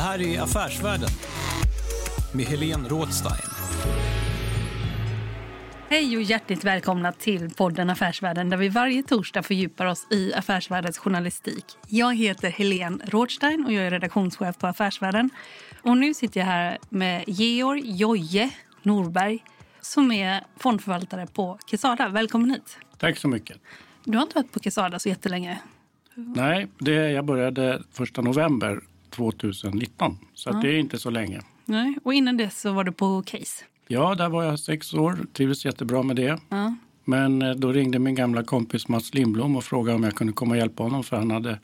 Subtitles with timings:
[0.00, 1.08] Det här är Affärsvärlden
[2.32, 3.50] med Helene Rådstein.
[5.88, 10.98] Hej och hjärtligt välkomna till podden Affärsvärlden där vi varje torsdag fördjupar oss i affärsvärldens
[10.98, 11.64] journalistik.
[11.88, 15.30] Jag heter Helene Rådstein och jag är redaktionschef på Affärsvärlden.
[15.82, 18.50] Och nu sitter jag här med Georg Joje
[18.82, 19.44] Norberg
[19.80, 22.08] som är fondförvaltare på Quesada.
[22.08, 22.78] Välkommen hit.
[22.98, 23.56] Tack så mycket.
[24.04, 25.58] Du har inte varit på Quesada så jättelänge.
[26.14, 31.40] Nej, det, jag började 1 november 2019, så att det är inte så länge.
[31.64, 31.94] Nej.
[32.04, 33.64] Och innan dess så var du på Case.
[33.88, 36.40] Ja, där var jag sex år, trivdes jättebra med det.
[36.48, 36.74] Ja.
[37.04, 40.50] Men eh, då ringde min gamla kompis Mats Lindblom och frågade om jag kunde komma
[40.50, 41.58] och hjälpa honom för han hade,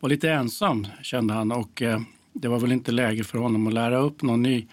[0.00, 2.00] var lite ensam kände han och eh,
[2.32, 4.66] det var väl inte läge för honom att lära upp någon ny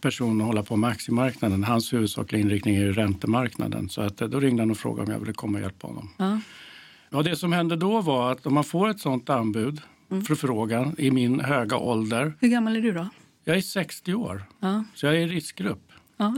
[0.00, 1.64] person att hålla på med aktiemarknaden.
[1.64, 3.88] Hans huvudsakliga inriktning är ju räntemarknaden.
[3.88, 6.08] Så att, eh, då ringde han och frågade om jag ville komma och hjälpa honom.
[6.16, 6.40] Ja.
[7.10, 9.80] Ja, det som hände då var att om man får ett sånt anbud,
[10.26, 12.32] förfrågan, i min höga ålder.
[12.40, 13.08] Hur gammal är du då?
[13.44, 14.84] Jag är 60 år, Ja.
[14.94, 16.34] så jag är i riskgrupp Ja.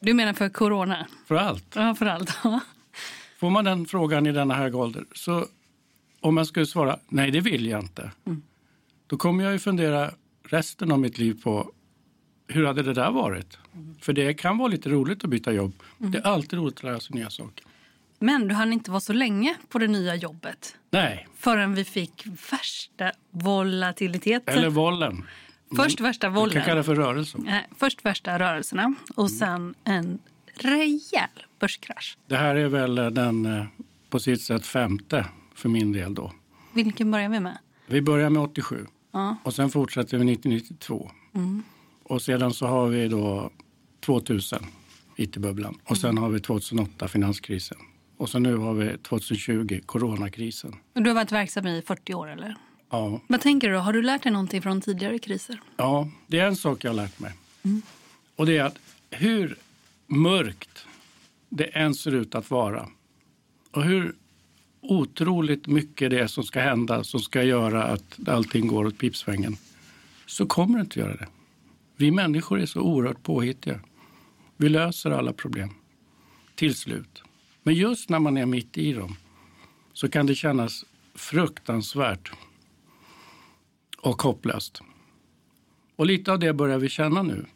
[0.00, 1.06] Du menar för corona?
[1.26, 1.64] för allt.
[1.74, 2.38] Ja, för allt.
[2.44, 2.60] Ja.
[3.40, 5.46] Får man den frågan i denna höga ålder, så
[6.20, 8.10] om jag skulle svara nej, det vill jag inte.
[9.06, 10.10] Då kommer jag ju fundera
[10.42, 11.70] resten av mitt liv på
[12.48, 13.58] hur hade det där varit?
[14.00, 15.72] För det kan vara lite roligt att byta jobb.
[15.98, 17.65] Det är alltid roligt att lära sig nya saker.
[18.26, 22.26] Men du hann inte vara så länge på det nya jobbet Nej, förrän vi fick
[22.52, 24.58] värsta volatiliteten.
[24.58, 25.24] eller vollen.
[25.76, 26.76] Först värsta Vi kan kalla vollen.
[26.76, 27.38] det för rörelse.
[27.38, 30.18] Nej, Först värsta rörelserna och sen en
[30.54, 31.28] rejäl
[31.58, 32.18] börskrasch.
[32.26, 33.64] Det här är väl den eh,
[34.10, 36.32] på sitt sätt femte för min del då.
[36.74, 37.58] Vilken börjar vi med?
[37.86, 39.36] Vi börjar med 87 Ja.
[39.42, 41.10] och sen fortsätter vi 1992.
[42.02, 43.50] Och sedan så har vi då
[44.00, 44.66] 2000,
[45.16, 45.78] IT-bubblan.
[45.84, 47.78] Och sen har vi 2008, finanskrisen.
[48.16, 50.74] Och så nu har vi 2020, coronakrisen.
[50.94, 52.56] Och Du har varit verksam i 40 år eller?
[52.90, 53.76] Ja, Vad tänker du?
[53.76, 55.60] Har du lärt dig någonting från tidigare kriser?
[55.76, 57.32] ja, det är en sak jag har lärt mig.
[58.36, 58.78] Och det är att
[59.10, 59.56] hur
[60.06, 60.86] mörkt
[61.48, 62.88] det än ser ut att vara
[63.70, 64.14] och hur
[64.80, 69.56] otroligt mycket det är som ska hända som ska göra att allting går åt pipsvängen
[70.26, 71.26] så kommer det inte göra det.
[71.96, 73.80] Vi människor är så oerhört påhittiga.
[74.56, 75.70] Vi löser alla problem
[76.54, 77.22] till slut.
[77.66, 79.16] Men just när man är mitt i dem
[79.92, 80.84] så kan det kännas
[81.14, 82.32] fruktansvärt
[83.98, 84.82] och hopplöst.
[85.96, 87.46] Och lite av det börjar vi känna nu.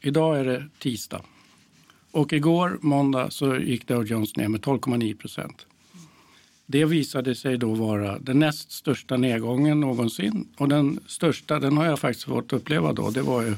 [0.00, 1.22] Idag är det tisdag.
[2.10, 5.66] Och igår, måndag, så gick Dow Jones ner med 12,9 procent.
[6.66, 10.48] Det visade sig då vara den näst största nedgången någonsin.
[10.56, 13.54] Och den största, den har jag faktiskt fått uppleva då, det var ju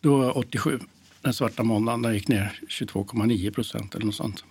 [0.00, 0.80] då 87,
[1.22, 4.44] den svarta måndagen, den gick ner 22,9 procent eller något sånt.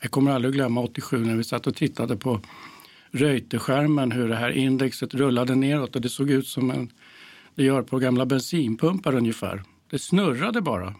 [0.00, 2.40] Jag kommer aldrig glömma 87 när vi satt och tittade på
[3.10, 6.92] Reuterskärmen hur det här indexet rullade neråt och det såg ut som en,
[7.54, 9.62] det gör på gamla bensinpumpar ungefär.
[9.90, 10.94] Det snurrade bara.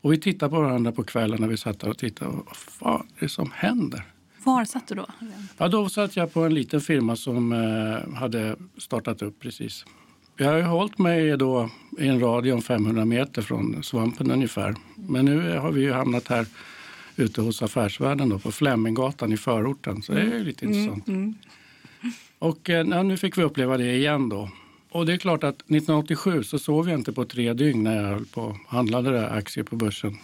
[0.00, 2.30] Och vi tittade på varandra på kvällen när vi satt där och tittade.
[2.30, 4.04] Vad fan är det som händer?
[4.44, 5.06] Var satt du då?
[5.58, 9.84] Ja, då satt jag på en liten firma som eh, hade startat upp precis.
[10.36, 14.74] Jag har ju hållit mig då i en radie om 500 meter från svampen ungefär.
[14.96, 16.46] Men nu har vi ju hamnat här
[17.16, 20.02] ute hos Affärsvärlden då, på Fleminggatan i förorten.
[20.02, 21.08] Så det är lite intressant.
[22.38, 24.50] Och eh, ja, nu fick vi uppleva det igen då.
[24.90, 28.08] Och det är klart att 1987 så sov jag inte på tre dygn när jag
[28.08, 30.16] höll på handlade där aktier på börsen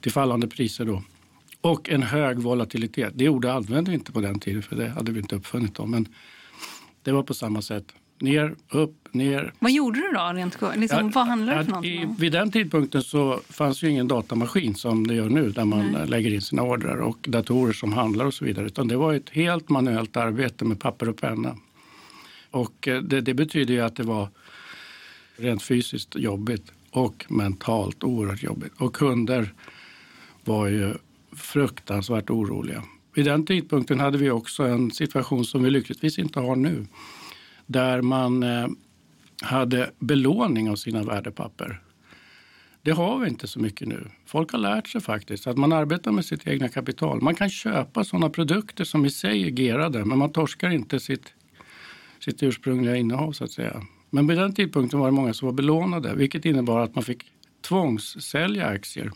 [0.00, 1.02] till fallande priser då.
[1.60, 3.12] Och en hög volatilitet.
[3.16, 5.86] Det ordet använde vi inte på den tiden för det hade vi inte uppfunnit då.
[5.86, 6.08] Men
[7.02, 9.52] det var på samma sätt ner, upp, ner.
[9.58, 10.32] Vad gjorde du då?
[10.34, 12.02] Rent, liksom, Ja, vad handlar det för någonting?
[12.02, 12.14] i?
[12.18, 16.06] Vid den tidpunkten så fanns ju ingen datamaskin som det gör nu där man Nej.
[16.08, 18.66] lägger in sina ordrar och datorer som handlar och så vidare.
[18.66, 21.56] Utan det var ett helt manuellt arbete med papper och penna.
[22.50, 24.28] Och eh, det, det betyder ju att det var
[25.36, 28.72] rent fysiskt jobbigt och mentalt oerhört jobbigt.
[28.78, 29.52] Och kunder
[30.44, 30.94] var ju
[31.36, 32.82] fruktansvärt oroliga.
[33.14, 36.86] Vid den tidpunkten hade vi också en situation som vi lyckligtvis inte har nu.
[37.70, 38.68] Där man eh,
[39.42, 41.80] hade belåning av sina värdepapper.
[42.82, 44.10] Det har vi inte så mycket nu.
[44.26, 47.22] Folk har lärt sig faktiskt att man arbetar med sitt egna kapital.
[47.22, 51.34] Man kan köpa sådana produkter som i sig är gerade men man torskar inte sitt,
[52.20, 53.82] sitt ursprungliga innehav så att säga.
[54.10, 57.24] Men vid den tidpunkten var det många som var belånade vilket innebar att man fick
[57.68, 59.10] tvångssälja aktier.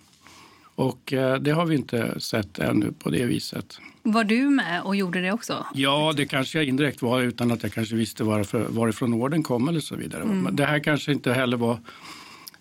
[0.75, 3.79] Och eh, det har vi inte sett ännu på det viset.
[4.03, 5.67] Var du med och gjorde det också?
[5.75, 9.69] Ja, det kanske jag indirekt var utan att jag kanske visste varför, varifrån orden kom
[9.69, 10.23] eller så vidare.
[10.23, 10.41] Mm.
[10.41, 11.79] Men det här kanske inte heller var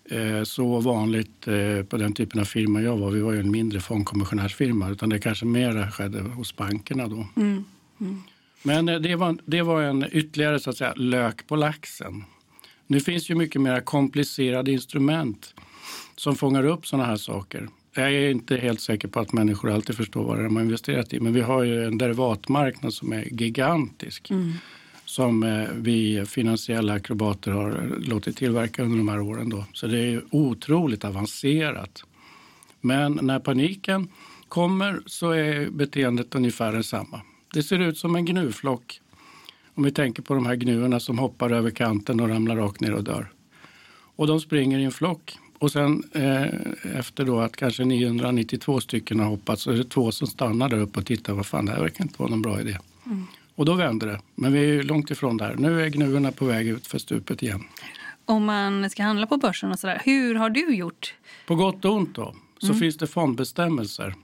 [0.04, 3.10] eh, så vanligt eh, på den typen av firma jag var.
[3.10, 7.26] Vi var ju en mindre fondkommissionärsfirma utan det kanske mera skedde hos bankerna då.
[7.36, 7.64] Mm.
[8.00, 8.22] Mm.
[8.62, 12.24] Men eh, det var, det var en ytterligare så att säga, lök på laxen.
[12.86, 15.54] Nu finns ju mycket mer komplicerade instrument
[16.16, 17.68] som fångar upp sådana här saker.
[17.94, 21.20] Jag är inte helt säker på att människor alltid förstår vad de har investerat i.
[21.20, 24.30] Men vi har ju en derivatmarknad som är gigantisk.
[24.30, 24.52] Mm.
[25.04, 29.48] Som eh, vi finansiella akrobater har låtit tillverka under de här åren.
[29.48, 29.64] Då.
[29.72, 32.04] Så det är otroligt avancerat.
[32.80, 34.08] Men när paniken
[34.48, 37.20] kommer så är beteendet ungefär detsamma.
[37.54, 39.00] Det ser ut som en gnuflock.
[39.74, 42.94] Om vi tänker på de här gnuerna som hoppar över kanten och ramlar rakt ner
[42.94, 43.32] och dör.
[44.16, 45.38] Och de springer i en flock.
[45.58, 46.42] Och sen eh,
[46.98, 50.78] efter då att kanske 992 stycken har hoppat så är det två som stannar där
[50.80, 51.32] uppe och tittar.
[51.32, 52.78] Vad fan, det här verkar inte vara någon bra idé.
[53.06, 53.26] Mm.
[53.54, 54.20] Och då vänder det.
[54.34, 55.54] Men vi är ju långt ifrån där.
[55.58, 57.64] Nu är gnuerna på väg ut för stupet igen.
[58.24, 61.14] Om man ska handla på börsen och sådär, hur har du gjort?
[61.46, 62.78] På gott och ont då, så Mm.
[62.80, 64.14] finns det fondbestämmelser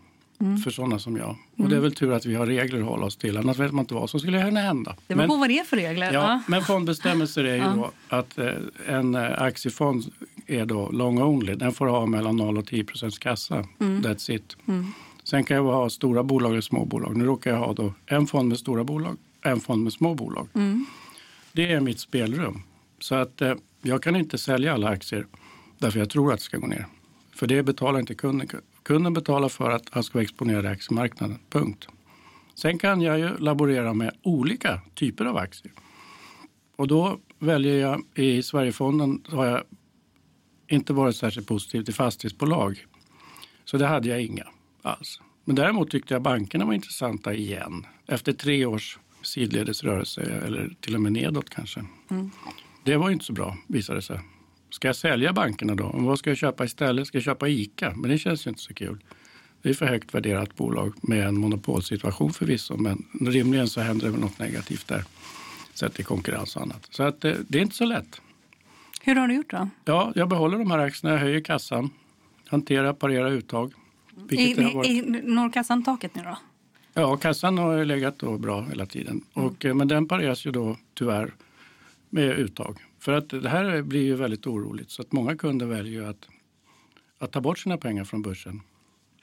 [0.40, 0.58] Mm.
[0.58, 1.30] för sådana som jag.
[1.30, 1.70] Och Mm.
[1.70, 3.36] det är väl tur att vi har regler att hålla oss till.
[3.36, 4.96] Annars vet man inte vad som skulle hända.
[5.06, 6.12] Det beror på vad det är för regler.
[6.12, 7.72] Ja, men fondbestämmelser är ju Ja.
[7.76, 8.46] då att eh,
[8.86, 10.04] en eh, aktiefond
[10.50, 11.54] är då long only.
[11.54, 13.66] Den får ha mellan 0 och 10 procents kassa.
[13.80, 14.02] Mm.
[14.02, 14.56] That's it.
[14.68, 14.86] Mm.
[15.24, 17.16] Sen kan jag ha stora bolag eller små bolag.
[17.16, 20.48] Nu råkar jag ha då en fond med stora bolag, en fond med små bolag.
[20.54, 20.86] Mm.
[21.52, 22.62] Det är mitt spelrum.
[22.98, 25.26] Så att eh, jag kan inte sälja alla aktier
[25.78, 26.86] därför jag tror att det ska gå ner.
[27.34, 28.48] För det betalar inte kunden.
[28.82, 31.38] Kunden betalar för att han ska vara exponerad i aktiemarknaden.
[31.50, 31.88] Punkt.
[32.54, 35.72] Sen kan jag ju laborera med olika typer av aktier.
[36.76, 39.62] Och då väljer jag i Sverigefonden har jag
[40.70, 42.86] inte varit särskilt positiv till fastighetsbolag.
[43.64, 44.46] Så det hade jag inga
[44.82, 45.20] alls.
[45.44, 47.86] Men däremot tyckte jag bankerna var intressanta igen.
[48.06, 51.84] Efter tre års sidledesrörelse eller till och med nedåt kanske.
[52.10, 52.30] Mm.
[52.84, 54.20] Det var inte så bra visade det sig.
[54.70, 55.90] Ska jag sälja bankerna då?
[55.94, 57.06] Vad ska jag köpa istället?
[57.06, 57.92] Ska jag köpa ICA?
[57.96, 58.98] Men det känns ju inte så kul.
[59.62, 62.76] Det är för högt värderat bolag med en monopolsituation förvisso.
[62.76, 65.04] Men rimligen så händer det något negativt där.
[65.74, 66.86] Sett till konkurrens och annat.
[66.90, 68.20] Så att, eh, det är inte så lätt.
[69.02, 69.68] Hur har du gjort då?
[69.84, 71.90] Ja, jag behåller de här aktierna, jag höjer kassan,
[72.46, 73.72] hanterar, parera uttag.
[74.30, 74.90] I, varit.
[74.90, 76.38] i, når kassan taket nu då?
[76.94, 79.24] Ja, kassan har legat då bra hela tiden.
[79.34, 79.48] Mm.
[79.48, 81.34] Och, eh, men den pareras ju då tyvärr
[82.10, 82.78] med uttag.
[82.98, 86.28] För att det här blir ju väldigt oroligt så att många kunder väljer att,
[87.18, 88.60] att ta bort sina pengar från börsen.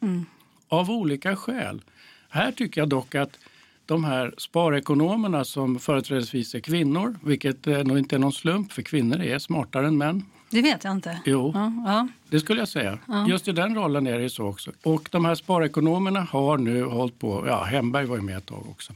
[0.01, 0.25] Mm.
[0.67, 1.81] Av olika skäl.
[2.29, 3.39] Här tycker jag dock att
[3.87, 8.81] de här sparekonomerna som företrädesvis är kvinnor, vilket eh, nog inte är någon slump för
[8.81, 10.25] kvinnor är smartare än män.
[10.49, 11.21] Det vet jag inte.
[11.25, 11.51] Jo.
[11.55, 12.07] Ja, ja.
[12.29, 12.99] Det skulle jag säga.
[13.07, 13.27] Ja.
[13.27, 14.71] Just i den rollen är det så också.
[14.83, 18.65] Och de här sparekonomerna har nu hållit på, ja Hemberg var ju med ett tag
[18.69, 18.93] också,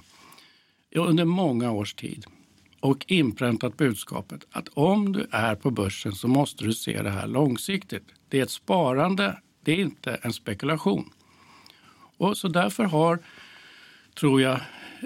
[0.95, 2.25] under många års tid
[2.79, 7.27] och inpräntat budskapet att om du är på börsen så måste du se det här
[7.27, 8.07] långsiktigt.
[8.29, 11.09] Det är ett sparande, det är inte en spekulation.
[12.17, 13.19] Och så därför har,
[14.19, 14.59] tror jag,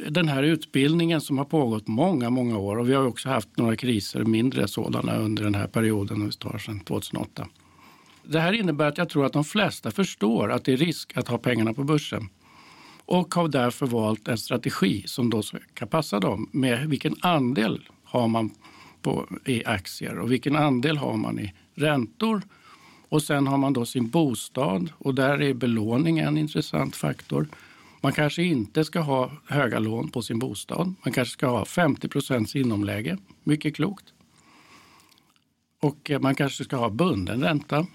[0.09, 3.75] den här utbildningen som har pågått många, många år och vi har också haft några
[3.75, 7.47] kriser, mindre sådana under den här perioden, om vi tar sedan 2008.
[8.23, 11.27] Det här innebär att jag tror att de flesta förstår att det är risk att
[11.27, 12.29] ha pengarna på börsen
[13.05, 18.27] och har därför valt en strategi som då ska passa dem med vilken andel har
[18.27, 18.51] man
[19.01, 22.41] på, i aktier och vilken andel har man i räntor
[23.09, 27.47] och sen har man då sin bostad och där är belåning en intressant faktor.
[28.05, 30.95] Man kanske inte ska ha höga lån på sin bostad.
[31.05, 33.17] Man kanske ska ha 50 procents inomläge.
[33.43, 34.05] Mycket klokt.
[35.81, 37.88] Och eh, man kanske ska ha bunden ränta.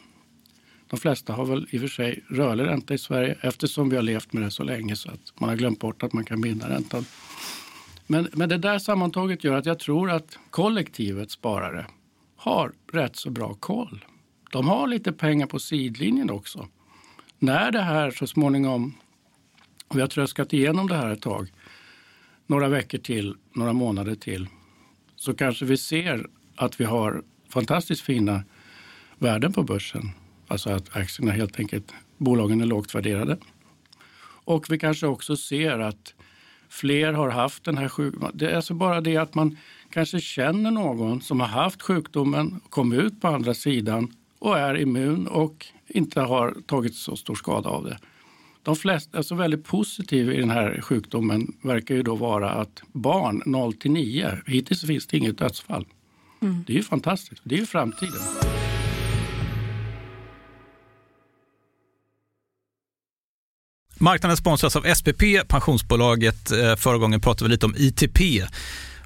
[0.87, 4.03] De flesta har väl i och för sig rörlig ränta i Sverige eftersom vi har
[4.03, 6.69] levt med det så länge så att man har glömt bort att man kan binda
[6.69, 7.05] räntan.
[8.07, 11.87] Men, men det där sammantaget gör att jag tror att kollektivet sparare
[12.37, 14.05] har rätt så bra koll.
[14.53, 16.69] De har lite pengar på sidlinjen också.
[17.39, 18.95] När det här så småningom,
[19.91, 21.53] och vi har tröskat igenom det här ett tag,
[22.47, 24.49] några veckor till, några månader till,
[25.17, 28.45] så kanske vi ser att vi har fantastiskt fina
[29.19, 30.11] värden på börsen.
[30.49, 33.37] Alltså att aktierna helt enkelt, bolagen är lågt värderade.
[34.45, 36.15] Och vi kanske också ser att
[36.69, 38.31] fler har haft den här sjukdomen.
[38.35, 39.57] Det är alltså bara det att man
[39.91, 45.27] kanske känner någon som har haft sjukdomen, kommit ut på andra sidan och är immun
[45.27, 47.99] och inte har tagit så stor skada av det.
[48.63, 53.43] De flesta, alltså väldigt positiva i den här sjukdomen verkar ju då vara att barn
[53.47, 55.87] 0 till 9, hittills finns det inget dödsfall.
[56.43, 56.65] Mm.
[56.67, 58.21] Det är ju fantastiskt, det är ju framtiden.
[64.03, 66.51] Marknaden sponsras av SPP, pensionsbolaget.
[66.51, 68.21] Eh, förra gången pratade vi lite om ITP.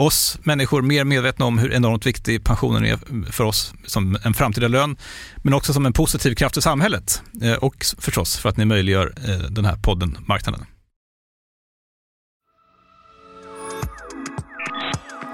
[0.00, 4.68] oss människor mer medvetna om hur enormt viktig pensionen är för oss som en framtida
[4.68, 4.96] lön,
[5.36, 9.12] men också som en positiv kraft i samhället eh, och förstås för att ni möjliggör
[9.16, 10.64] eh, den här podden Marknaden.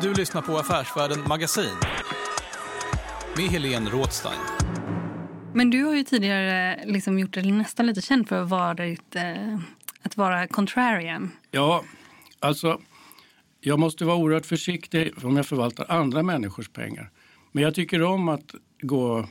[0.03, 1.77] Du lyssnar på Affärsvärlden Magasin
[3.37, 4.41] med Helene Rådstein.
[5.55, 8.97] Men du har ju tidigare liksom gjort dig nästan lite känd för att vara,
[10.03, 11.31] att vara contrarian.
[11.51, 11.85] Ja,
[12.41, 12.81] Alltså,
[13.61, 17.11] jag måste vara oerhört försiktig om jag förvaltar andra människors pengar.
[17.53, 19.29] Men jag tycker om att gå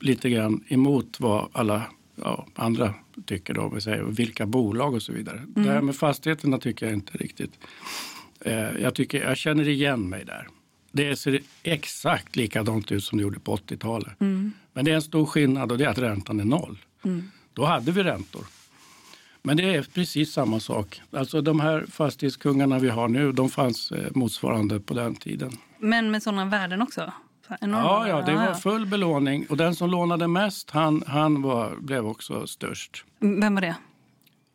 [0.00, 1.82] lite grann emot vad alla
[2.14, 2.94] ja, andra
[3.26, 3.54] tycker.
[3.54, 3.72] Då,
[4.10, 5.38] vilka bolag och så vidare.
[5.38, 5.52] Mm.
[5.54, 7.52] Det här med fastigheterna tycker jag inte riktigt.
[8.40, 10.48] Eh, jag, tycker, jag känner igen mig där.
[10.92, 14.20] Det ser exakt likadant ut som det gjorde på 80-talet.
[14.20, 14.52] Mm.
[14.72, 16.78] Men det är en stor skillnad och det är att räntan är noll.
[17.04, 17.30] Mm.
[17.52, 18.44] Då hade vi räntor.
[19.42, 21.02] Men det är precis samma sak.
[21.10, 25.50] Alltså de här fastighetskungarna vi har nu, de fanns eh, motsvarande på den tiden.
[25.78, 27.12] Men med sådana värden också?
[27.60, 29.46] Ja, ja, det var full belåning.
[29.48, 33.04] Och den som lånade mest, han, han var, blev också störst.
[33.18, 33.76] Vem var det?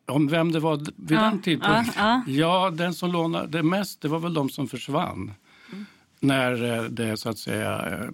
[0.06, 1.94] Om vem det var vid ja, den tidpunkten?
[1.96, 2.32] Ja, ja.
[2.32, 5.32] ja, den som lånade mest, det var väl de som försvann.
[5.72, 5.86] Mm.
[6.20, 8.08] När, eh, det, så att säga, eh,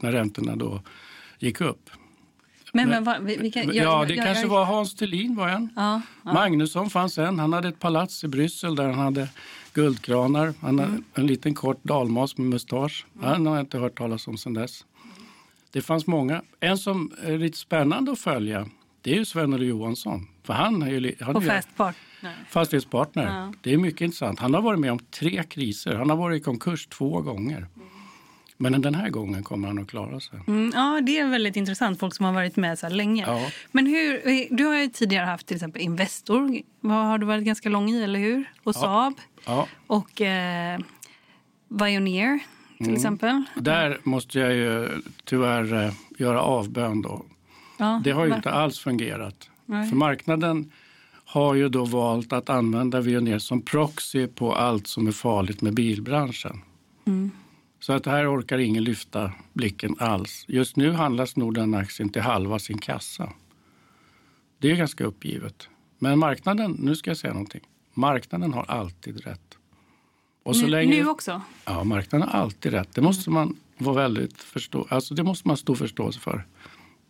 [0.00, 0.80] när räntorna då
[1.38, 1.90] gick upp.
[2.72, 5.68] Men, men, men vilka, jag, ja, det jag, kanske jag, var Hans Thulin var en.
[5.76, 6.32] Ja, ja.
[6.32, 7.38] Magnusson fanns en.
[7.38, 9.28] Han hade ett palats i Bryssel där han hade
[9.74, 10.54] guldkranar.
[10.60, 10.90] Han mm.
[10.90, 13.06] hade en liten kort dalmas med mustasch.
[13.14, 13.28] Mm.
[13.28, 14.84] Han har jag inte hört talas om sen dess.
[15.72, 16.42] Det fanns många.
[16.60, 18.68] En som är lite spännande att följa
[19.02, 20.26] det är ju Sven Johansson.
[20.42, 21.60] För han är ju, han är ju
[22.48, 23.26] fastighetspartner.
[23.26, 23.52] Ja.
[23.62, 24.38] Det är mycket intressant.
[24.40, 25.94] Han har varit med om tre kriser.
[25.94, 27.56] Han har varit i konkurs två gånger.
[27.56, 27.88] Mm.
[28.60, 30.38] Men den här gången kommer han att klara sig.
[30.46, 31.98] Mm, ja, det är väldigt intressant.
[32.00, 33.24] Folk som har varit med så länge.
[33.26, 33.50] Ja.
[33.72, 34.22] Men hur,
[34.56, 36.58] du har ju tidigare haft till exempel Investor.
[36.80, 38.38] Vad har du varit ganska lång i, eller hur?
[38.64, 38.80] Och ja.
[38.80, 39.14] Saab.
[39.46, 39.66] Ja.
[39.86, 40.78] Och eh,
[41.78, 42.38] Pioneer.
[42.76, 42.94] till Mm.
[42.96, 43.42] exempel.
[43.56, 44.88] Där måste jag ju
[45.24, 47.24] tyvärr eh, göra avbön då.
[47.78, 48.36] Ja, Det har ju varför?
[48.38, 49.50] inte alls fungerat.
[49.66, 49.88] Nej.
[49.88, 50.72] För marknaden
[51.24, 55.74] har ju då valt att använda Veoneer som proxy på allt som är farligt med
[55.74, 56.60] bilbranschen.
[57.06, 57.30] Mm.
[57.80, 60.44] Så att här orkar ingen lyfta blicken alls.
[60.48, 63.32] Just nu handlas nog den aktien till halva sin kassa.
[64.58, 65.68] Det är ganska uppgivet.
[65.98, 67.62] Men marknaden, nu ska jag säga någonting.
[67.94, 69.58] Marknaden har alltid rätt.
[70.42, 71.42] Och så nu, länge, nu också?
[71.64, 72.94] Ja, marknaden har alltid rätt.
[72.94, 76.46] Det måste man vara väldigt förstå, alltså det måste man stor förståelse för.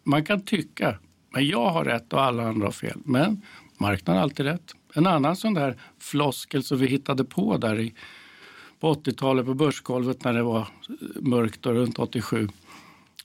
[0.05, 0.99] Man kan tycka,
[1.31, 2.99] men jag har rätt och alla andra har fel.
[3.05, 3.43] Men
[3.79, 4.75] marknaden har alltid rätt.
[4.95, 7.95] En annan sån där floskel som vi hittade på där i,
[8.80, 10.68] på 80-talet på börsgolvet när det var
[11.20, 12.49] mörkt och runt 87.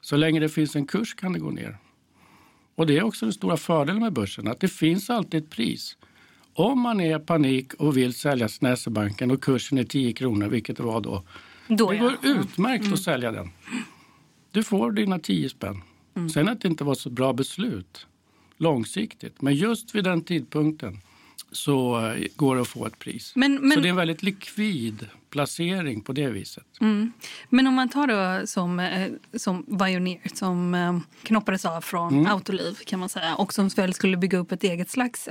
[0.02, 1.78] Så länge det finns en kurs kan det gå ner.
[2.76, 5.98] Och det är också den stora fördelen med börsen, att det finns alltid ett pris.
[6.54, 10.48] Om man är i panik och vill sälja sin SE-banken och kursen är 10 kronor,
[10.48, 11.24] vilket det var då.
[11.68, 13.50] Då, det går utmärkt att sälja den.
[14.52, 15.82] Du får dina 10 spänn.
[16.34, 18.08] Sen att det inte var så bra beslut
[18.58, 19.42] långsiktigt.
[19.42, 21.00] Men just vid den tidpunkten
[21.54, 23.32] så eh, går det att få ett pris.
[23.36, 26.66] Men- men- Så det är en väldigt likvid placering på det viset.
[26.82, 27.12] Mm.
[27.50, 28.08] Men om man tar
[28.42, 32.32] då som, eh, som Veoneer som eh, knoppades av från Mm.
[32.32, 35.30] Autoliv kan man säga och som väl skulle bygga upp ett eget slags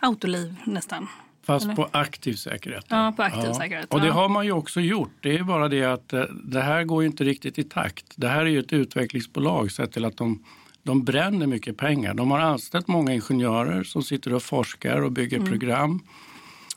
[0.00, 1.08] Autoliv nästan.
[1.44, 1.74] Fast Eller?
[1.76, 2.84] på aktiv säkerhet.
[2.88, 4.12] Ja, på aktiv säkerhet, Och det ja.
[4.12, 5.10] har man ju också gjort.
[5.20, 6.08] Det är bara det att
[6.44, 8.06] det här går ju inte riktigt i takt.
[8.16, 10.44] Det här är ju ett utvecklingsbolag sett till att de,
[10.82, 12.14] de bränner mycket pengar.
[12.14, 15.48] De har anställt många ingenjörer som sitter och forskar och bygger Mm.
[15.48, 16.00] program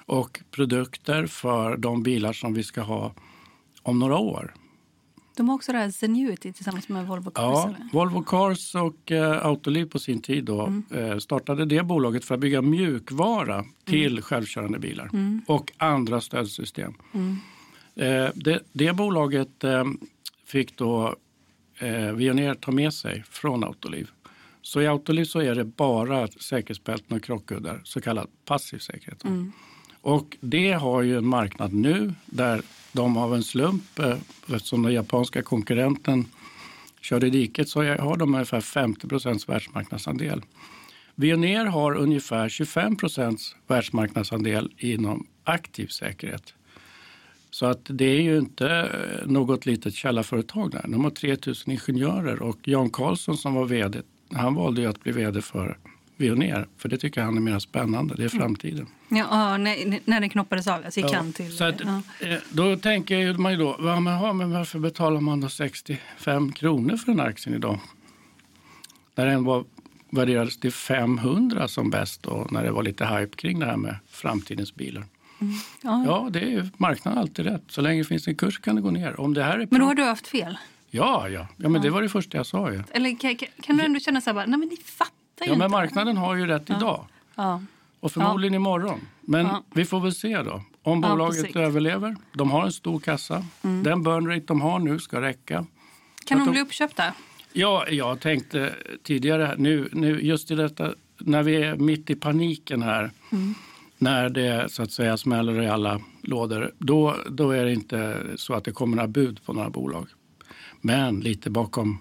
[0.05, 3.13] och produkter för de bilar som vi ska ha
[3.81, 4.53] om några år.
[5.37, 7.43] De har också det här Zenuity tillsammans med Volvo Cars.
[7.43, 7.89] Ja, eller?
[7.93, 10.83] Volvo Cars och eh, Autoliv på sin tid då, Mm.
[11.11, 15.41] eh, startade det bolaget för att bygga mjukvara till självkörande bilar Mm.
[15.47, 16.93] och andra stödsystem.
[17.13, 17.37] Mm.
[17.95, 19.83] Eh, det, det bolaget eh,
[20.45, 21.15] fick då
[21.79, 24.09] eh, Veoneer ta med sig från Autoliv.
[24.61, 29.23] Så i Autoliv så är det bara säkerhetsbälten och krockkuddar, så kallad passiv säkerhet.
[29.23, 29.51] Mm.
[30.01, 34.17] Och det har ju en marknad nu där de av en slump, eh,
[34.47, 36.25] eftersom den japanska konkurrenten
[37.01, 40.41] körde i diket, så har de ungefär 50 procents världsmarknadsandel.
[41.15, 46.53] Veoneer har ungefär 25 procents världsmarknadsandel inom aktiv säkerhet.
[47.55, 50.85] Så att det är ju inte eh, något litet källarföretag där.
[50.87, 54.01] De har 3000 ingenjörer och Jan Karlsson som var vd,
[54.33, 55.77] han valde ju att bli vd för
[56.17, 56.67] Veoneer.
[56.77, 58.87] För det tycker han är mer spännande, det är framtiden.
[59.09, 61.57] Ja, ja, när, när den knoppades av, alltså gick Ja, till...
[61.57, 62.01] så att, ja.
[62.27, 66.51] eh, Då tänker man ju då, ja, men, ja, men varför betalar man då 65
[66.51, 67.79] kronor för den aktien idag?
[69.15, 69.63] När den var,
[70.09, 73.95] värderades till 500 som bäst då, när det var lite hype kring det här med
[74.07, 75.05] framtidens bilar.
[75.81, 76.03] Ja.
[76.05, 77.63] Ja, det är ju marknaden alltid rätt.
[77.67, 79.19] Så länge det finns en kurs kan det gå ner.
[79.19, 80.57] Om det här är Men då har du haft fel?
[80.89, 81.47] Ja, ja.
[81.57, 82.83] ja men det var det första jag sa ju.
[82.91, 85.57] Eller kan, kan- du ändå känna så här, bara, nej men ni fattar ju Ja,
[85.57, 85.67] men inte.
[85.67, 86.77] marknaden har ju rätt Ja.
[86.77, 87.05] idag.
[87.35, 87.61] Ja.
[87.99, 88.99] Och förmodligen imorgon.
[89.21, 89.63] Men Ja.
[89.73, 90.61] vi får väl se då.
[90.83, 92.15] Om Ja, bolaget överlever.
[92.33, 93.45] De har en stor kassa.
[93.63, 93.83] Mm.
[93.83, 95.65] Den burn rate de har nu ska räcka.
[96.25, 97.13] Kan de- bli uppköpta?
[97.53, 102.81] Ja, jag tänkte tidigare, nu, nu just i detta, när vi är mitt i paniken
[102.81, 103.55] här, Mm.
[103.97, 108.53] När det så att säga smäller i alla lådor, då, då är det inte så
[108.53, 110.07] att det kommer några bud på några bolag.
[110.81, 111.97] Men lite bakom,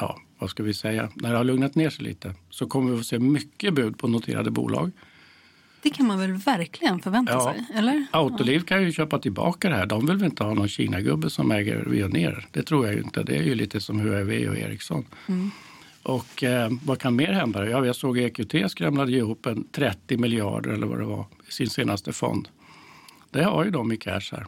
[0.00, 3.00] ja, vad ska vi säga, när det har lugnat ner sig lite så kommer vi
[3.00, 4.90] att se mycket bud på noterade bolag.
[5.82, 7.54] Det kan man väl verkligen förvänta Ja.
[7.54, 7.66] sig?
[7.78, 8.06] Eller?
[8.10, 9.86] Autoliv kan ju köpa tillbaka det här.
[9.86, 12.46] De vill väl inte ha någon Kina-gubbe som äger Veoneer.
[12.50, 13.22] Det tror jag ju inte.
[13.22, 15.04] Det är ju lite som Huawei och Ericsson.
[15.28, 15.50] Mm.
[16.02, 17.70] Och eh, vad kan mer hända?
[17.70, 21.70] Ja, jag såg EQT skramlade ihop en 30 miljarder eller vad det var i sin
[21.70, 22.48] senaste fond.
[23.30, 24.46] Det har ju de i cash här.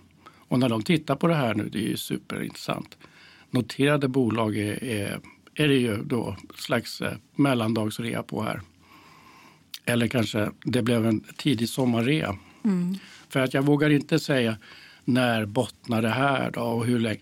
[0.49, 2.99] Och när de tittar på det här nu, det är ju superintressant.
[3.51, 5.21] Noterade bolag är, är,
[5.55, 8.61] är det ju då slags eh, mellandagsrea på här.
[9.85, 12.37] Eller kanske det blev en tidig sommarrea.
[12.65, 12.95] Mm.
[13.29, 14.57] För att jag vågar inte säga
[15.05, 17.21] när bottnar det här då och hur länge.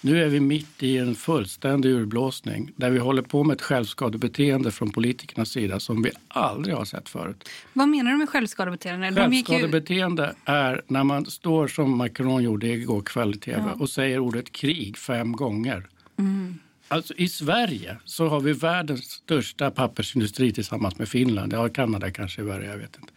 [0.00, 4.70] Nu är vi mitt i en fullständig urblåsning där vi håller på med ett självskadebeteende
[4.70, 7.48] från politikernas sida som vi aldrig har sett förut.
[7.72, 9.12] Vad menar du med självskadebeteende?
[9.14, 13.72] Självskadebeteende är när man står som Macron gjorde igår kväll i tv Ja.
[13.82, 15.86] och säger ordet krig fem gånger.
[16.18, 16.58] Mm.
[16.88, 21.52] Alltså, I Sverige så har vi världens största pappersindustri tillsammans med Finland.
[21.52, 23.12] Ja, Kanada kanske är värre, jag vet inte.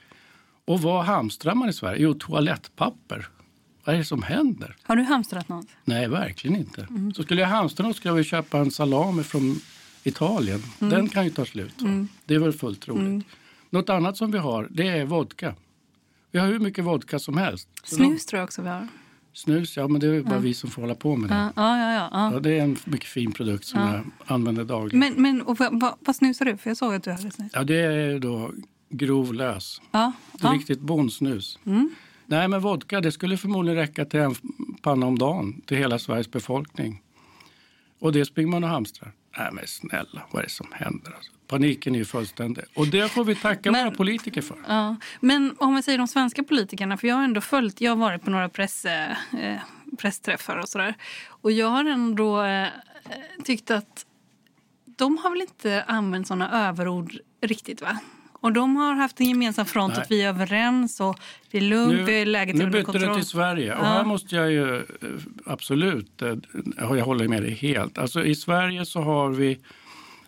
[0.65, 2.01] Och vad hamstrar man i Sverige?
[2.01, 3.27] Jo, toalettpapper.
[3.83, 4.75] Vad är det som händer?
[4.83, 5.65] Har du hamstrat något?
[5.85, 6.87] Nej, verkligen inte.
[6.89, 7.13] Mm.
[7.13, 9.55] Så skulle jag hamstra något skulle jag väl köpa en salami från
[10.03, 10.63] Italien.
[10.79, 10.89] Mm.
[10.93, 11.81] Den kan ju ta slut.
[11.81, 12.07] Mm.
[12.25, 13.07] Det är väl fullt troligt.
[13.07, 13.23] Mm.
[13.69, 15.55] Något annat som vi har, det är vodka.
[16.31, 17.67] Vi har hur mycket vodka som helst.
[17.83, 18.87] Snus tror jag också vi har.
[19.33, 20.39] Snus, ja men det är bara Ja.
[20.39, 21.51] vi som får hålla på med det.
[21.55, 23.93] Ja, ja, ja, ja, det är en mycket fin produkt som Ja.
[23.93, 24.99] jag använder dagligen.
[24.99, 26.57] Men, men och vad, vad, snusar du?
[26.57, 27.51] För jag såg att du hade snus.
[27.53, 28.51] Ja, det är då
[28.89, 29.81] grov lös.
[29.91, 30.49] Ja, ja.
[30.49, 31.59] riktigt bondsnus.
[31.65, 31.89] Mm.
[32.31, 34.35] Nej, men vodka det skulle förmodligen räcka till en
[34.81, 37.01] panna om dagen till hela Sveriges befolkning.
[37.99, 39.11] Och det springer man och hamstrar.
[39.37, 41.11] Nej men snälla, vad är det som händer?
[41.11, 41.31] Alltså?
[41.47, 42.63] Paniken är ju fullständig.
[42.75, 44.57] Och det får vi tacka våra politiker för.
[44.67, 47.95] Ja, men om vi säger de svenska politikerna, för jag har ändå följt, jag har
[47.95, 49.57] varit på några press, eh,
[49.97, 50.95] pressträffar och sådär.
[51.27, 52.67] Och jag har ändå eh,
[53.43, 54.05] tyckt att
[54.85, 57.99] de har väl inte använt sådana överord riktigt va?
[58.41, 60.01] Och de har haft en gemensam front Nej.
[60.01, 61.19] att vi är överens och
[61.51, 63.09] det är lugnt, vi har läget nu bytte kontroll.
[63.09, 63.75] det till Sverige.
[63.75, 63.89] Och Ja.
[63.89, 64.83] här måste jag ju eh,
[65.45, 66.35] absolut, eh,
[66.77, 67.97] jag håller med dig helt.
[67.97, 69.59] Alltså i Sverige så har vi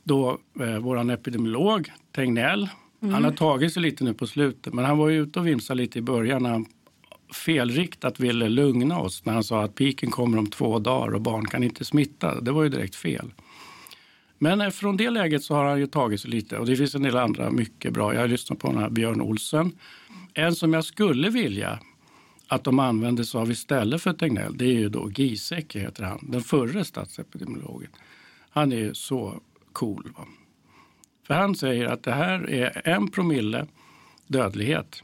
[0.03, 2.69] då eh, våran epidemiolog Tegnell.
[3.01, 3.13] Mm.
[3.13, 5.99] Han har tagit sig lite nu på slutet, men han var ute och vimsade lite
[5.99, 6.65] i början när han
[7.33, 11.45] felriktat ville lugna oss när han sa att piken kommer om två dagar och barn
[11.45, 12.41] kan inte smitta.
[12.41, 13.31] Det var ju direkt fel.
[14.43, 16.95] Men eh, från det läget så har han ju tagit sig lite och det finns
[16.95, 18.13] en del andra mycket bra.
[18.13, 19.71] Jag har lyssnat på den här Björn Olsen.
[20.33, 21.79] En som jag skulle vilja
[22.47, 26.19] att de använder sig av istället för Tegnell, det är ju då Giesecke heter han,
[26.31, 27.89] den förre statsepidemiologen.
[28.49, 29.39] Han är ju så
[29.73, 30.11] cool.
[30.17, 30.25] Va?
[31.27, 33.65] För han säger att det här är en promille
[34.27, 35.03] dödlighet.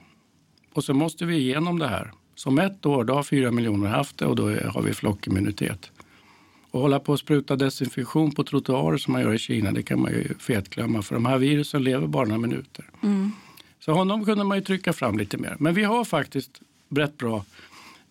[0.73, 2.11] Och så måste vi igenom det här.
[2.35, 5.91] Som ett år, då har fyra miljoner haft det och då har vi flockimmunitet.
[6.71, 10.01] Och hålla på och spruta desinfektion på trottoarer som man gör i Kina, det kan
[10.01, 11.01] man ju fetglömma.
[11.01, 12.85] För de här virusen lever bara några minuter.
[13.03, 13.31] Mm.
[13.79, 15.55] Så honom kunde man ju trycka fram lite mer.
[15.59, 17.45] Men vi har faktiskt rätt bra...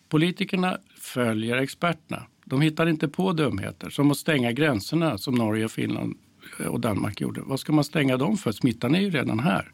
[0.09, 2.23] Politikerna följer experterna.
[2.44, 6.16] De hittar inte på dumheter som att stänga gränserna som Norge, Finland
[6.68, 7.40] och Danmark gjorde.
[7.44, 8.53] Vad ska man stänga dem för?
[8.53, 9.71] Smittan är ju redan här.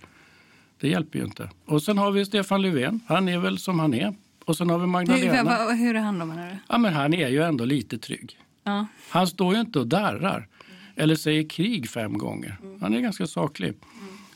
[0.80, 1.50] Det hjälper ju inte.
[1.66, 3.00] Och sen har vi Stefan Löfven.
[3.06, 4.14] Han är väl som han är.
[4.44, 5.44] Och sen har vi Hur, Magdalena.
[5.44, 6.56] vad- hur är han då menar du?
[6.68, 8.38] Ja, men han är ju ändå lite trygg.
[8.64, 8.86] Ja.
[9.10, 10.48] Han står ju inte och darrar
[10.96, 12.56] eller säger krig fem gånger.
[12.80, 13.74] Han är ganska saklig.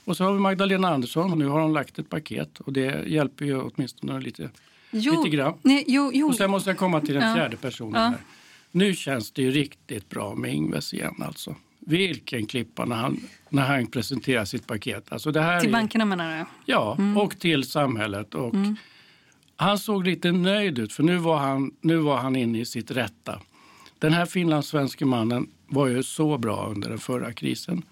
[0.04, 1.38] Och så har vi Magdalena Andersson.
[1.38, 4.50] Nu har hon lagt ett paket och det hjälper ju åtminstone lite,
[4.90, 5.54] Jo, lite grann.
[5.62, 6.28] nej, jo, jo.
[6.28, 8.02] Och sen måste jag komma till den fjärde personen.
[8.02, 8.08] Ja.
[8.08, 8.18] Här.
[8.70, 11.54] Nu känns det ju riktigt bra med Ingves igen alltså.
[11.78, 15.12] Vilken klippa när han, när han presenterar sitt paket.
[15.12, 16.44] Alltså det här Till är, bankerna menar du?
[16.64, 17.16] Ja, Mm.
[17.16, 18.34] och till samhället.
[18.34, 18.76] Och Mm.
[19.56, 22.90] Han såg lite nöjd ut för nu var, han, nu var han inne i sitt
[22.90, 23.40] rätta.
[23.98, 27.82] Den här finlandssvenske mannen var ju så bra under den förra krisen.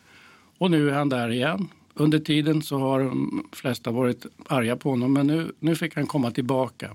[0.59, 1.69] Och nu är han där igen.
[1.95, 6.07] Under tiden så har de flesta varit arga på honom men nu, nu fick han
[6.07, 6.91] komma tillbaka.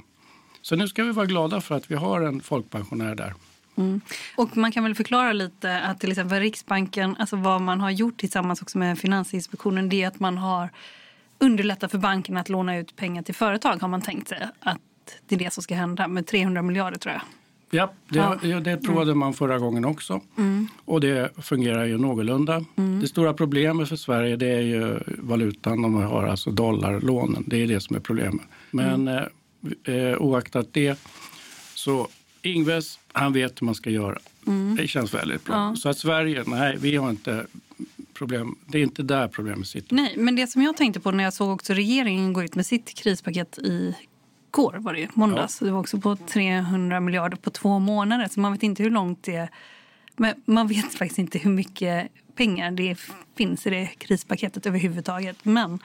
[0.61, 3.33] Så nu ska vi vara glada för att vi har en folkpensionär där.
[3.75, 4.01] Mm.
[4.35, 8.19] Och man kan väl förklara lite att till exempel Riksbanken, alltså vad man har gjort
[8.19, 10.69] tillsammans också med Finansinspektionen, det är att man har
[11.39, 14.79] underlättat för bankerna att låna ut pengar till företag har man tänkt sig att
[15.27, 17.21] det är det som ska hända med 300 miljarder tror jag.
[17.71, 18.59] Ja, det, Ja.
[18.59, 20.21] det provade man förra gången också.
[20.37, 20.67] Mm.
[20.85, 22.65] Och det fungerar ju någorlunda.
[22.75, 22.99] Mm.
[23.01, 25.81] Det stora problemet för Sverige det är ju valutan.
[25.81, 27.43] De har alltså dollarlånen.
[27.47, 28.45] Det är det som är problemet.
[28.71, 29.23] Men Mm.
[29.85, 30.99] eh, eh, oaktat det
[31.75, 32.07] så
[32.41, 34.17] Ingves, han vet hur man ska göra.
[34.47, 34.75] Mm.
[34.75, 35.55] Det känns väldigt bra.
[35.55, 35.75] Ja.
[35.75, 37.45] Så att Sverige, nej, vi har inte
[38.13, 38.55] problem.
[38.67, 39.95] Det är inte där problemet sitter.
[39.95, 42.65] Nej, men det som jag tänkte på när jag såg också regeringen gå ut med
[42.65, 43.95] sitt krispaket i
[44.51, 45.59] går var det ju, måndags.
[45.59, 48.27] Det var också på 300 miljarder på två månader.
[48.27, 49.49] Så man vet inte hur långt det
[50.17, 52.97] Men man vet faktiskt inte hur mycket pengar det
[53.35, 55.45] finns i det krispaketet överhuvudtaget.
[55.45, 55.79] Men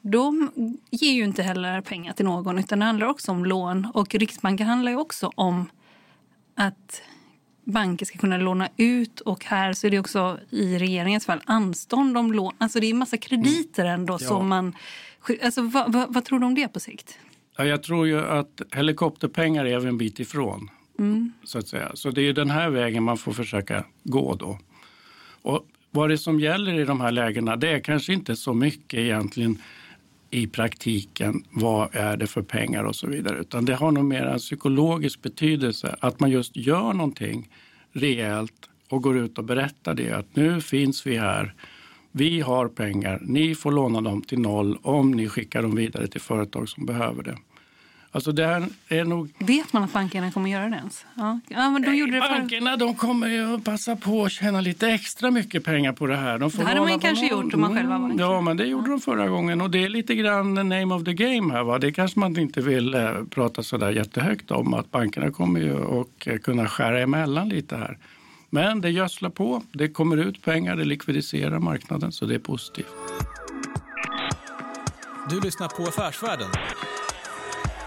[0.00, 0.50] de
[0.90, 3.90] ger ju inte heller pengar till någon utan det handlar också om lån.
[3.94, 5.70] Och Riksbanken handlar ju också om
[6.54, 7.02] att
[7.64, 12.18] banker ska kunna låna ut och här så är det också i regeringens fall anstånd
[12.18, 12.54] om lån.
[12.58, 14.22] Alltså det är en massa krediter ändå Mm.
[14.22, 14.28] Ja.
[14.28, 14.76] som man...
[15.42, 17.18] Alltså vad, vad, vad tror du om det på sikt?
[17.56, 20.70] Ja, jag tror ju att helikopterpengar är en bit ifrån.
[20.98, 21.32] Mm.
[21.44, 21.90] så att säga.
[21.94, 24.58] Så det är den här vägen man får försöka gå då.
[25.42, 29.00] Och vad det som gäller i de här lägena, det är kanske inte så mycket
[29.00, 29.58] egentligen
[30.30, 31.44] i praktiken.
[31.50, 33.38] Vad är det för pengar och så vidare.
[33.38, 37.48] Utan det har nog mer en psykologisk betydelse att man just gör någonting
[37.92, 40.12] rejält och går ut och berättar det.
[40.12, 41.54] Att nu finns vi här.
[42.18, 43.18] Vi har pengar.
[43.22, 47.22] Ni får låna dem till noll om ni skickar dem vidare till företag som behöver
[47.22, 47.36] det.
[48.10, 51.06] Alltså det är nog Vet man att bankerna kommer göra det ens?
[51.14, 52.20] Ja, ja men de gjorde det.
[52.20, 56.16] Bankerna de kommer ju att passa på att tjäna lite extra mycket pengar på det
[56.16, 56.38] här.
[56.38, 58.20] De får Det hade man kanske på gjort om man själv var bank.
[58.20, 59.60] Ja, men det gjorde de förra gången.
[59.60, 61.62] Och det är lite grann the name of the game här.
[61.62, 61.78] Va?
[61.78, 64.74] Det kanske man inte vill eh, prata så där jättehögt om.
[64.74, 67.98] Att bankerna kommer ju att eh, kunna skära emellan lite här.
[68.56, 69.62] Men det gödslar på.
[69.72, 70.76] Det kommer ut pengar.
[70.76, 72.12] Det likvidiserar marknaden.
[72.12, 72.86] Så det är positivt.
[75.30, 76.48] Du lyssnar på Affärsvärlden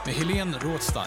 [0.06, 1.06] med Helene Rådstein.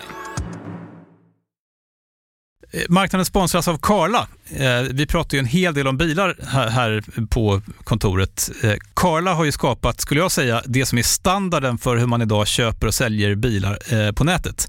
[2.73, 4.29] Eh, marknaden sponsras av Karla.
[4.51, 6.37] Eh, vi pratar ju en hel del om bilar
[6.69, 8.51] här på kontoret.
[8.63, 12.23] Eh, Karla har ju skapat, skulle jag säga, det som är standarden för hur man
[12.23, 14.69] idag köper och säljer bilar på nätet.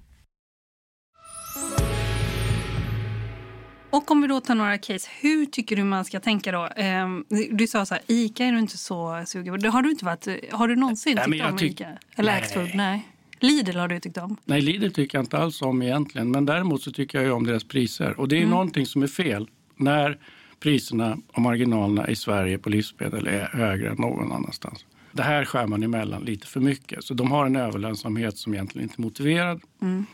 [3.91, 6.69] Och om vi då tar några case, hur tycker du man ska tänka då?
[6.83, 9.67] Um, du sa så här, Ica är du inte så sugen på.
[9.67, 11.71] Har du inte varit, har du någonsin nej, tyckt om tyck...
[11.71, 11.87] Ica?
[12.15, 12.41] Eller nej.
[12.41, 12.69] Axfood?
[12.73, 13.07] Nej.
[13.39, 14.37] Lidl har du tyckt om?
[14.45, 16.31] Nej, Lidl tycker jag inte alls om egentligen.
[16.31, 18.19] Men däremot så tycker jag om deras priser.
[18.19, 18.49] Och det är mm.
[18.49, 20.17] någonting som är fel när
[20.59, 24.85] priserna och marginalerna i Sverige på livsmedel är högre än någon annanstans.
[25.11, 27.03] Det här skär man emellan lite för mycket.
[27.03, 29.61] Så de har en överlönsamhet som egentligen inte är motiverad.
[29.81, 30.05] Mm.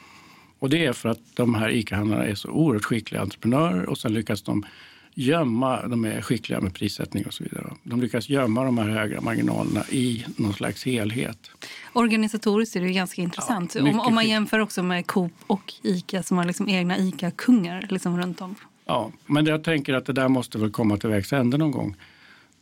[0.60, 4.14] Och det är för att de här ICA-handlarna är så oerhört skickliga entreprenörer och sen
[4.14, 4.66] lyckas de
[5.14, 7.74] gömma, de är skickliga med prissättning och så vidare.
[7.84, 11.52] De lyckas gömma de här höga marginalerna i någon slags helhet.
[11.94, 13.76] Organisatoriskt är det ganska intressant.
[13.76, 17.88] Ja, om, om, man jämför också med Coop och Ica som har liksom egna Ica-kungar
[17.90, 18.56] liksom runt om.
[18.86, 21.96] Ja, men jag tänker att det där måste väl komma till vägs ände någon gång.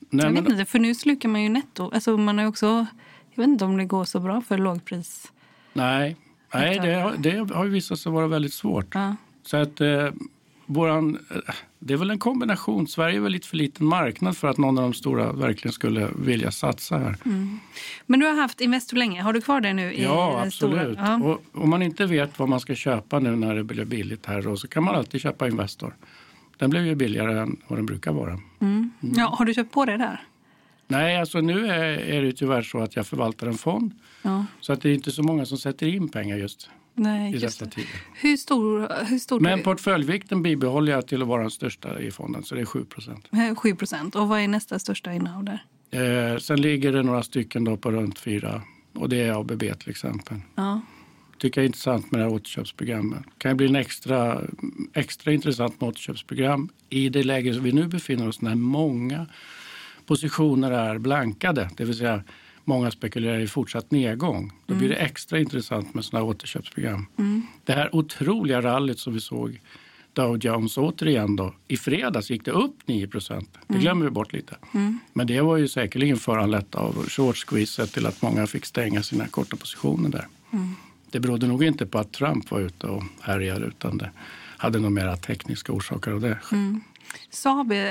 [0.10, 1.91] Nej, jag vet inte, för nu slukar man ju netto.
[1.93, 2.86] Alltså man har också,
[3.34, 5.31] jag vet inte om det går så bra för lågpris.
[5.73, 6.15] Nej,
[6.53, 8.95] Nej, det, det har ju visat sig vara väldigt svårt.
[8.95, 9.15] Ja.
[9.43, 10.10] Så att, eh,
[10.65, 12.88] våran, eh, det är väl en kombination.
[12.88, 16.10] Sverige är väl lite för liten marknad för att någon av de stora verkligen skulle
[16.15, 17.15] vilja satsa här.
[17.25, 17.60] Mm.
[18.05, 19.21] Men du har haft Investor länge.
[19.21, 19.93] Har du kvar det nu?
[19.93, 20.97] I ja, absolut.
[21.01, 21.15] Ja.
[21.15, 24.41] Och om man inte vet vad man ska köpa nu när det blir billigt här
[24.41, 25.95] då, så kan man alltid köpa Investor.
[26.58, 28.31] Den blev ju billigare än vad den brukar vara.
[28.31, 28.41] Mm.
[28.60, 28.91] Mm.
[29.01, 30.21] Ja, har du köpt på det där?
[30.88, 33.91] Nej, alltså nu är, är det tyvärr så att jag förvaltar en fond.
[34.25, 34.45] Ja.
[34.61, 37.65] Så att det är inte så många som sätter in pengar just Nej, i dessa
[37.65, 37.89] tider.
[38.13, 42.43] Hur stor, hur stor Men portföljvikten bibehåller jag till att vara den största i fonden,
[42.43, 43.27] så det är 7 procent.
[43.57, 44.15] 7 procent.
[44.15, 45.63] Och vad är nästa största innehav där?
[45.91, 48.61] Eh, sen ligger det några stycken då på runt 4
[48.93, 50.38] och det är ABB till exempel.
[50.55, 50.81] Ja.
[51.38, 53.19] tycker jag är intressant med det här återköpsprogrammet.
[53.23, 54.41] Det kan bli en extra,
[54.93, 59.27] extra intressant med återköpsprogram i det läge som vi nu befinner oss när många
[60.05, 62.23] positioner är blankade, det vill säga
[62.65, 64.51] många spekulerar i fortsatt nedgång.
[64.65, 65.06] Då blir det mm.
[65.06, 67.08] extra intressant med sådana återköpsprogram.
[67.17, 67.41] Mm.
[67.63, 69.60] Det här otroliga rallyt som vi såg
[70.13, 71.54] Dow Jones återigen då.
[71.67, 73.49] I fredags gick det upp 9 procent.
[73.67, 73.82] Det mm.
[73.82, 74.56] glömmer vi bort lite.
[74.73, 74.99] Mm.
[75.13, 79.28] Men det var ju säkerligen föranlett av short squeeze till att många fick stänga sina
[79.28, 80.28] korta positioner där.
[80.51, 80.75] Mm.
[81.12, 84.12] Det berodde nog inte på att Trump var ute och härjade utan det
[84.58, 86.39] hade nog mera tekniska orsaker av det.
[86.51, 86.82] Mm.
[87.30, 87.88] Saab eh,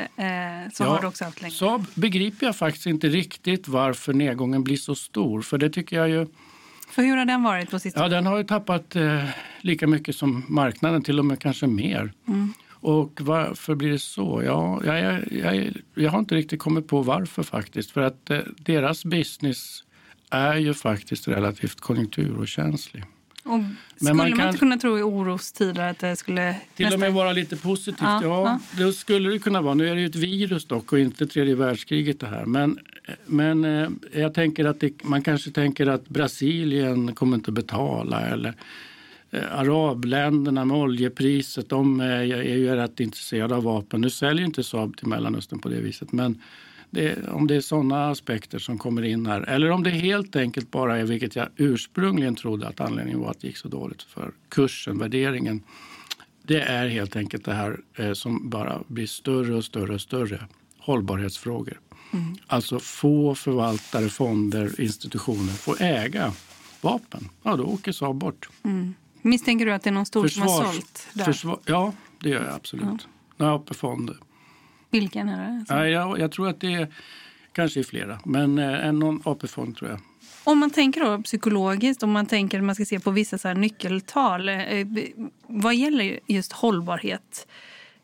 [0.73, 1.55] så ja, har du också haft länge.
[1.55, 5.43] Saab begriper jag faktiskt inte riktigt varför nedgången blir så stor.
[5.43, 6.27] För det tycker jag ju...
[6.89, 8.05] För hur har den varit på sistone?
[8.05, 9.25] Ja, den har ju tappat eh,
[9.61, 12.13] lika mycket som marknaden, till och med kanske mer.
[12.29, 12.53] Mm.
[12.71, 14.43] Och varför blir det så?
[14.45, 17.91] Ja, jag, jag, jag, jag, har inte riktigt kommit på varför faktiskt.
[17.91, 19.85] För att eh, deras business
[20.31, 23.05] är ju faktiskt relativt konjunkturokänslig.
[23.45, 23.61] Och
[23.97, 26.57] skulle man, kan, inte kunna tro i orostider att det skulle...
[26.75, 26.95] Till nästan...
[26.95, 27.99] och med vara lite positivt.
[28.01, 29.75] Ja, ja, ja, det skulle det kunna vara.
[29.75, 32.45] Nu är det ju ett virus dock och inte tredje världskriget det här.
[32.45, 32.79] Men,
[33.27, 38.55] men eh, jag tänker att det, man kanske tänker att Brasilien kommer inte betala eller
[39.31, 44.01] eh, arabländerna med oljepriset, de är, är ju rätt intresserade av vapen.
[44.01, 46.13] Nu säljer inte Saab till Mellanöstern på det viset.
[46.13, 46.43] Men
[46.95, 49.41] det, om det är sådana aspekter som kommer in här.
[49.41, 53.41] Eller om det helt enkelt bara är, vilket jag ursprungligen trodde att anledningen var att
[53.41, 55.63] det gick så dåligt för kursen, värderingen.
[56.43, 60.49] Det är helt enkelt det här eh, som bara blir större och större och större.
[60.79, 61.81] Hållbarhetsfrågor.
[62.13, 62.37] Mm.
[62.47, 66.33] Alltså få förvaltare, fonder, institutioner får äga
[66.81, 67.29] vapen.
[67.43, 68.49] Ja, då åker Saab bort.
[68.63, 68.95] Mm.
[69.23, 71.09] Misstänker du att det är någon stor Försvars, som har sålt?
[71.13, 71.25] Där?
[71.25, 73.09] Försvar, ja, det gör jag absolut.
[73.37, 73.55] Ja.
[73.55, 74.17] AP-fonder.
[74.95, 75.65] Vilken är det?
[75.69, 76.89] Ja, jag, jag tror att det är
[77.53, 80.01] kanske är flera, men eh, en någon AP-fond tror jag.
[80.45, 84.49] Om man tänker då psykologiskt, om man tänker man ska se på vissa så nyckeltal.
[84.49, 84.87] Eh,
[85.47, 87.47] vad gäller just hållbarhet?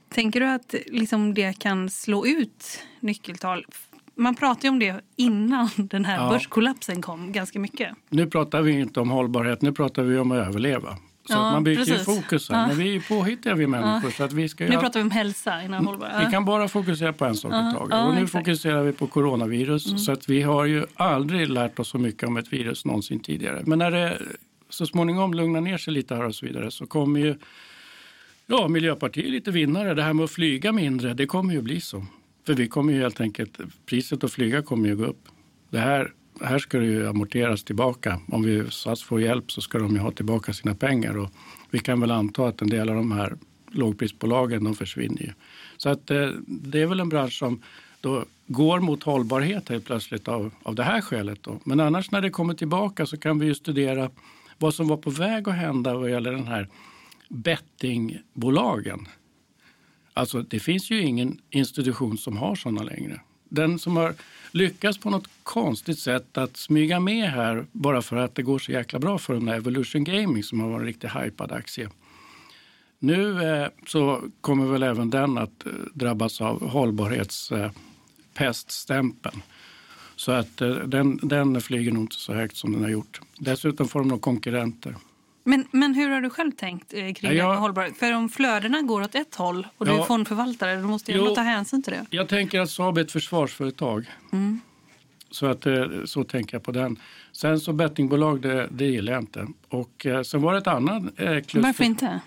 [0.09, 3.67] Tänker du att liksom det kan slå ut nyckeltal?
[4.15, 6.29] Man pratade om det innan den här Ja.
[6.31, 7.95] börskollapsen kom ganska mycket.
[8.09, 10.97] Nu pratar vi inte om hållbarhet, nu pratar vi om att överleva.
[11.31, 12.05] Så Ja, man byter ju precis.
[12.05, 12.61] fokus här.
[12.61, 12.67] Ja.
[12.67, 14.11] Men vi är ju påhittiga vi människor.
[14.11, 16.25] Så att vi, ska Nu pratar vi om hälsa innan hållbar.
[16.25, 17.89] vi kan bara fokusera på en sak Ja, i taget.
[17.91, 18.33] ja, och nu exakt.
[18.47, 19.87] fokuserar vi på coronavirus.
[19.87, 19.99] Mm.
[19.99, 23.63] Så att vi har ju aldrig lärt oss så mycket om ett virus någonsin tidigare.
[23.67, 24.23] Men när det
[24.69, 27.35] så småningom lugnar ner sig lite här och så vidare så kommer ju
[28.47, 29.95] ja, Miljöpartiet är lite vinnare.
[29.95, 32.05] Det här med att flyga mindre, det kommer ju bli så.
[32.47, 35.25] För vi kommer ju helt enkelt, priset att flyga kommer ju gå upp.
[35.71, 38.21] Det här, här ska det ju amorteras tillbaka.
[38.29, 41.19] Om vi SAS får hjälp så ska de ju ha tillbaka sina pengar.
[41.19, 41.31] Och
[41.71, 43.37] vi kan väl anta att en del av de här
[43.71, 45.33] lågprisbolagen de försvinner ju.
[45.77, 47.63] Så att eh, det är väl en bransch som
[48.01, 51.43] då går mot hållbarhet helt plötsligt av, av det här skälet.
[51.43, 51.61] Då.
[51.65, 54.11] Men annars när det kommer tillbaka så kan vi ju studera
[54.59, 56.69] vad som var på väg att hända vad gäller den här
[57.29, 59.09] bettingbolagen.
[60.15, 63.21] Alltså det finns ju ingen institution som har sådana längre.
[63.51, 64.15] Den som har
[64.51, 68.73] lyckats på något konstigt sätt att smyga med här bara för att det går så
[68.73, 71.89] jäkla bra för dem är Evolution Gaming som har varit en riktigt hypad aktie.
[72.99, 79.37] Nu eh, så kommer väl även den att eh, drabbas av hållbarhetspeststämpeln.
[79.37, 79.43] Eh,
[80.17, 83.21] Så att eh, den, den flyger nog inte så högt som den har gjort.
[83.39, 84.97] Dessutom får de nog konkurrenter.
[85.45, 87.97] Men, men hur har du själv tänkt eh, kring Ja, hållbarhet?
[87.97, 90.01] För om flödena går åt ett håll och du Ja.
[90.01, 92.07] är fondförvaltare, då måste du ta hänsyn till det.
[92.11, 94.07] Jag tänker att Saab är ett försvarsföretag.
[94.33, 94.61] Mm.
[95.31, 96.97] Så, att, eh, så tänker jag på den.
[97.33, 99.47] Sen så bettingbolag, det, det gillar jag inte.
[99.69, 101.61] Och eh, sen var det ett annat eh, kluster.
[101.61, 102.21] Varför inte?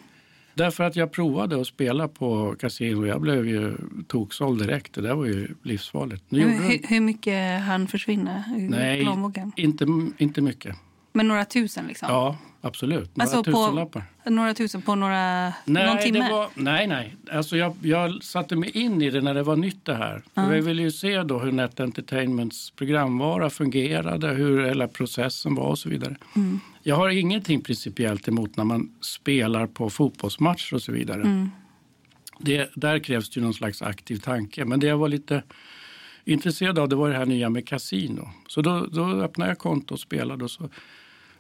[0.56, 3.06] Därför att jag provade att spela på kasino.
[3.06, 4.94] Jag blev ju toksåld direkt.
[4.94, 6.24] Det där var ju livsfarligt.
[6.30, 9.08] Nu Hur, hur, hur mycket han försvinna Nej,
[9.56, 9.86] inte,
[10.18, 10.76] inte mycket.
[11.14, 12.08] Men några tusen liksom?
[12.12, 13.16] Ja, absolut.
[13.16, 14.04] Några Alltså tusenlappar.
[14.26, 16.20] Några tusen på några, någon Nej, timme?
[16.20, 17.16] det var, nej, nej.
[17.32, 20.24] Alltså jag, jag satte mig in i det när det var nytt det här.
[20.34, 25.68] För jag ville ju se då hur Net Entertainments programvara fungerade, hur hela processen var
[25.68, 26.16] och så vidare.
[26.36, 26.60] Mm.
[26.84, 31.22] Jag har ingenting principiellt emot när man spelar på fotbollsmatcher och så vidare.
[31.22, 31.52] Mm.
[32.40, 34.66] Det, där krävs det ju någon slags aktiv tanke.
[34.66, 35.44] Men det jag var lite
[36.26, 38.30] intresserad av det var det här nya med kasino.
[38.48, 40.44] Så då, då öppnade jag konto och spelade.
[40.44, 40.70] Och så.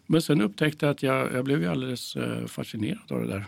[0.05, 3.45] Men sen upptäckte jag att jag, jag blev ju alldeles eh, fascinerad av det där.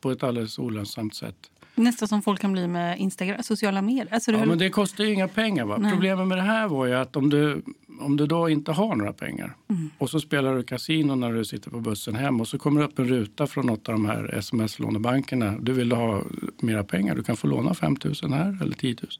[0.00, 1.36] På ett alldeles olönsamt sätt.
[1.74, 4.08] Nästan som folk kan bli med Instagram, sociala medier.
[4.10, 5.64] Alltså, det Ja, men det kostar ju inga pengar.
[5.64, 5.76] Va?
[5.78, 5.92] Nej.
[5.92, 7.62] Problemet med det här var ju att om du,
[8.00, 9.90] om du då inte har några pengar Mm.
[9.98, 12.86] och så spelar du kasino när du sitter på bussen hem och så kommer det
[12.86, 15.54] upp en ruta från något av de här sms-lånebankerna.
[15.60, 16.22] Du vill ha
[16.60, 17.14] mera pengar.
[17.14, 19.10] Du kan få låna 5 000 här eller 10 000.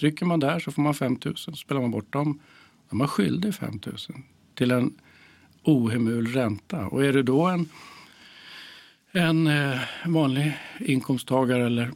[0.00, 1.36] Trycker man där så får man 5 000.
[1.36, 2.40] Spelar man bort dem,
[2.90, 3.96] då är man skyldig 5 000
[4.54, 4.94] till en
[5.64, 6.86] ohemul ränta.
[6.86, 7.68] Och är du då en,
[9.12, 11.90] en eh, vanlig inkomsttagare eller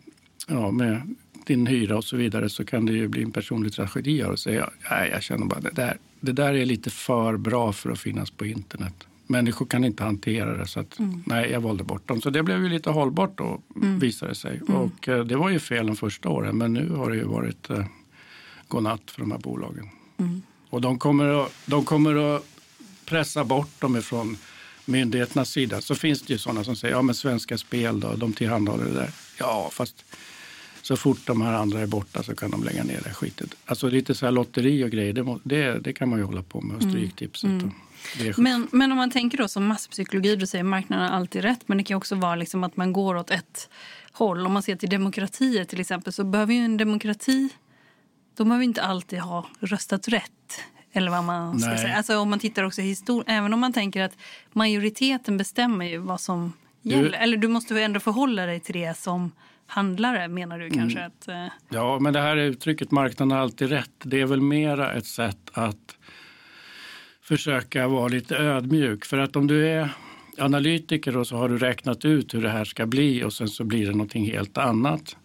[0.46, 1.14] ja, med
[1.46, 4.24] din hyra och så vidare så kan det ju bli en personlig tragedi.
[4.34, 7.90] Så jag, nej, jag känner bara det där, det där är lite för bra för
[7.90, 8.94] att finnas på internet.
[9.26, 11.22] Människor kan inte hantera det så att, Mm.
[11.26, 12.20] nej, jag valde bort dem.
[12.20, 13.98] Så det blev ju lite hållbart då, Mm.
[13.98, 14.60] visade det sig.
[14.68, 14.74] Mm.
[14.80, 17.70] Och eh, det var ju fel de första åren men nu har det ju varit
[17.70, 17.84] eh,
[18.68, 19.88] godnatt för de här bolagen.
[20.18, 20.42] Mm.
[20.70, 22.44] Och de kommer, att, de kommer att
[23.08, 24.36] pressa bort dem ifrån
[24.84, 25.80] myndigheternas sida.
[25.80, 28.94] Så finns det ju sådana som säger ja men Svenska Spel då, de tillhandahåller det
[28.94, 29.10] där.
[29.38, 30.04] Ja, fast
[30.82, 33.54] så fort de här andra är borta så kan de lägga ner det skitet.
[33.64, 36.60] Alltså lite så här lotteri och grejer, det, det, det kan man ju hålla på
[36.60, 36.76] med.
[36.76, 36.94] Och Mm.
[36.94, 37.50] Stryktipset.
[37.50, 37.72] Mm.
[38.36, 41.68] Men, men om man tänker då som masspsykologi, då säger marknaden alltid rätt.
[41.68, 43.68] Men det kan också vara liksom att man går åt ett
[44.12, 44.46] håll.
[44.46, 47.48] Om man ser till demokratier till exempel så behöver ju en demokrati,
[48.36, 50.60] de behöver inte alltid ha röstat rätt.
[50.98, 51.78] Eller vad man ska Nej.
[51.78, 51.96] säga.
[51.96, 54.16] Alltså om man tittar också historiskt, även om man tänker att
[54.52, 57.18] majoriteten bestämmer ju vad som Du- gäller.
[57.18, 59.30] Eller du måste väl ändå förhålla dig till det som
[59.66, 60.98] handlare menar du kanske?
[60.98, 61.10] Mm.
[61.20, 63.90] Att, eh, Ja, men det här uttrycket marknaden har alltid rätt.
[64.02, 65.96] Det är väl mera ett sätt att
[67.22, 69.04] försöka vara lite ödmjuk.
[69.04, 69.88] För att om du är
[70.38, 73.64] analytiker och så har du räknat ut hur det här ska bli och sen så
[73.64, 75.16] blir det någonting helt annat.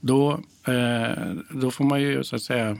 [0.00, 0.32] Då,
[0.66, 2.78] eh, då får man ju så att säga mm,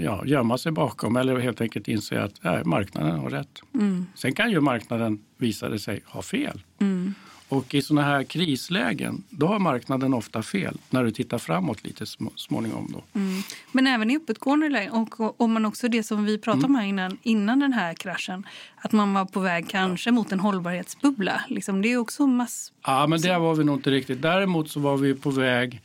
[0.00, 3.62] ja, gömma sig bakom eller helt enkelt inse att nej, marknaden har rätt.
[3.74, 6.62] mm, Sen kan ju marknaden, visade sig, ha fel.
[6.80, 7.14] mm.
[7.48, 12.04] Och i sådana här krislägen, då har marknaden ofta fel när du tittar framåt lite
[12.04, 12.90] sm- småningom.
[12.92, 13.02] Då.
[13.20, 13.42] Mm.
[13.72, 16.84] Men även i uppåtgående läge, och om man också det som vi pratade om här
[16.86, 18.46] innan, innan den här kraschen,
[18.76, 21.40] att man var på väg kanske mot en hållbarhetsbubbla.
[21.48, 22.72] Liksom, det är också mass...
[22.86, 24.22] Ja, men där var vi nog inte riktigt.
[24.22, 25.80] Däremot så var vi på väg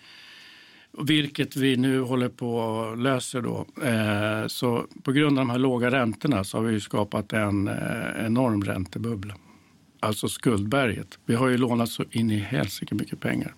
[0.98, 3.42] vilket vi nu håller på och löser.
[3.42, 3.66] Då.
[3.84, 8.26] Eh, så på grund av de här låga räntorna så har vi skapat en eh,
[8.26, 9.36] enorm räntebubbla.
[10.00, 11.20] Alltså skuldberget.
[11.26, 13.54] Vi har ju lånat så in i helsike mycket pengar.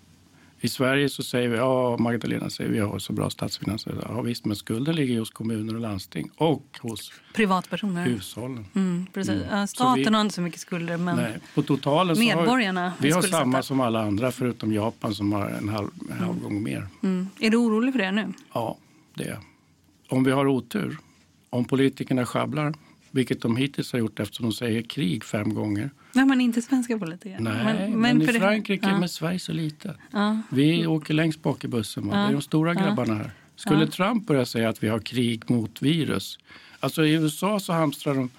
[0.64, 4.04] I Sverige så säger vi, ja Magdalena säger vi har så bra statsfinanser.
[4.08, 8.04] Ja visst, men skulden ligger hos kommuner och landsting och hos privatpersoner.
[8.04, 8.66] Hushållen.
[8.74, 9.42] Mm, precis.
[9.42, 9.66] Mm.
[9.66, 13.22] Staten vi, har inte så mycket skulder men nej, på totalen medborgarna har, Vi har
[13.22, 16.42] samma som alla andra förutom Japan som har en halv, en halv mm.
[16.42, 16.86] gång mer.
[17.02, 17.28] Mm.
[17.40, 18.32] Är du orolig för det nu?
[18.52, 18.76] Ja,
[19.14, 19.38] det är
[20.08, 20.98] Om vi har otur,
[21.50, 22.74] om politikerna sjabblar,
[23.10, 25.90] vilket de hittills har gjort eftersom de säger krig fem gånger.
[26.14, 27.38] Nej, men inte svenska politiker.
[27.40, 28.98] Nej, men, men, men i Frankrike, ja.
[28.98, 29.96] men Sverige så litet.
[30.10, 30.40] Ja.
[30.48, 32.08] Vi åker längst bak i bussen.
[32.08, 32.16] Ja.
[32.16, 33.30] Det är de stora grabbarna här.
[33.56, 36.38] Skulle Trump börja säga att vi har krig mot virus.
[36.80, 38.30] Alltså i USA så hamstrar de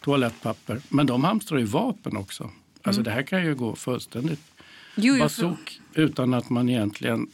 [0.00, 2.50] toalettpapper, men de hamstrar ju vapen också.
[2.82, 3.04] Alltså mm.
[3.04, 4.40] det här kan ju gå fullständigt
[4.94, 7.28] jo, basok utan att man egentligen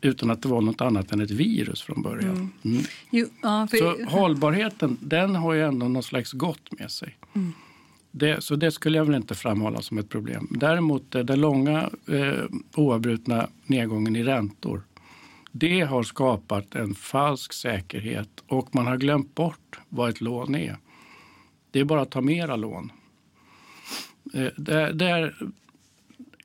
[0.00, 2.36] utan att det var något annat än ett virus från början.
[2.36, 2.50] Mm.
[2.64, 2.82] Mm.
[3.10, 3.78] Jo, för...
[3.78, 7.16] Så hållbarheten, den har ju ändå något slags gott med sig.
[7.34, 7.52] Mm.
[8.16, 10.48] Det, så det skulle jag väl inte framhålla som ett problem.
[10.50, 12.44] Däremot eh, den långa eh,
[12.74, 14.82] oavbrutna nedgången i räntor.
[15.52, 20.76] Det har skapat en falsk säkerhet och man har glömt bort vad ett lån är.
[21.70, 22.92] Det är bara att ta mera lån.
[24.34, 25.34] Eh, där, där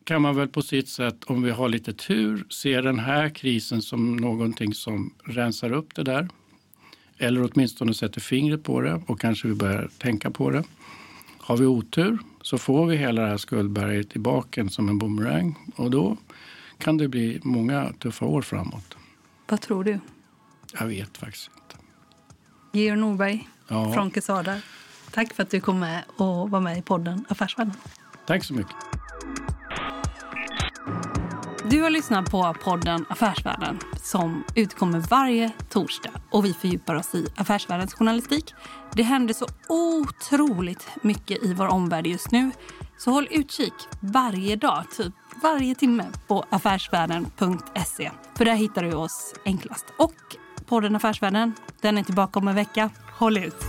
[0.04, 3.82] kan man väl på sitt sätt, om vi har lite tur, se den här krisen
[3.82, 6.30] som någonting som rensar upp det där.
[7.18, 10.64] Eller åtminstone sätter fingret på det och kanske vi börjar tänka på det.
[11.50, 15.91] Har vi otur så får vi hela det här skuldberget tillbaka som en boomerang och
[15.91, 16.18] då
[16.78, 18.97] kan det bli många tuffa år framåt.
[19.47, 20.00] Vad tror du?
[20.80, 21.86] Jag vet faktiskt inte.
[22.74, 23.93] Georg Norberg ja.
[23.93, 24.62] från Quesada.
[25.12, 27.76] Tack för att du kom med och var med i podden Affärsvärlden.
[28.28, 28.76] Tack så mycket.
[31.70, 37.28] Du har lyssnat på podden Affärsvärlden som utkommer varje torsdag och vi fördjupar oss i
[37.36, 38.54] affärsvärldens journalistik.
[38.94, 42.52] Det händer så otroligt mycket i vår omvärld just nu.
[42.98, 45.14] Så håll utkik varje dag, typ
[45.44, 48.12] varje timme på affärsvärlden.se.
[48.36, 49.86] För där hittar du oss enklast.
[49.98, 50.16] Och
[50.66, 52.90] podden Affärsvärlden, den är tillbaka om en vecka.
[53.18, 53.66] Håll ut!